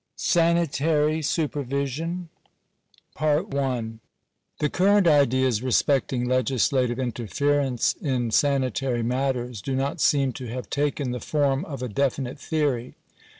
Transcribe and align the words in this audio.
SANITARY 0.15 1.21
SUPERVISION.§ 1.21 2.29
1. 3.47 3.99
The 4.57 4.69
current 4.71 5.05
ideas 5.05 5.61
respecting 5.61 6.25
legislative 6.27 6.97
interference 6.97 7.93
in 8.01 8.31
sanitary 8.31 9.03
matters 9.03 9.61
do 9.61 9.75
not 9.75 10.01
seem 10.01 10.33
to 10.33 10.47
have 10.47 10.71
taken 10.71 11.11
the 11.11 11.19
form 11.19 11.63
of 11.65 11.83
a 11.83 11.87
definite 11.87 12.39
theory. 12.39 12.95